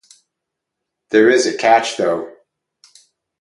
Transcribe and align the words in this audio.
There 1.11 1.29
is 1.29 1.45
a 1.45 1.55
catch, 1.55 1.97
though. 1.97 2.35